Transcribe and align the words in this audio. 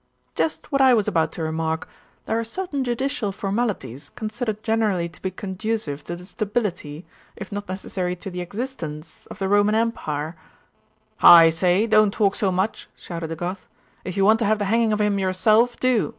'Just 0.33 0.71
what 0.71 0.81
I 0.81 0.95
was 0.95 1.07
about 1.07 1.31
to 1.33 1.43
remark 1.43 1.87
there 2.25 2.39
are 2.39 2.43
certain 2.43 2.83
judicial 2.83 3.31
formalities, 3.31 4.09
considered 4.09 4.63
generally 4.63 5.07
to 5.07 5.21
be 5.21 5.29
conducive 5.29 6.03
to 6.05 6.15
the 6.15 6.25
stability, 6.25 7.05
if 7.35 7.51
not 7.51 7.69
necessary 7.69 8.15
to 8.15 8.31
the 8.31 8.41
existence, 8.41 9.27
of 9.29 9.37
the 9.37 9.47
Roman 9.47 9.75
empire' 9.75 10.35
'I 11.21 11.51
say, 11.51 11.85
don't 11.85 12.09
talk 12.09 12.35
so 12.35 12.51
much,' 12.51 12.89
shouted 12.95 13.31
a 13.31 13.35
Goth, 13.35 13.67
'If 14.03 14.17
you 14.17 14.25
want 14.25 14.39
to 14.39 14.45
have 14.45 14.57
the 14.57 14.65
hanging 14.73 14.91
of 14.91 14.99
him 15.01 15.19
yourself, 15.19 15.79
do. 15.79 16.09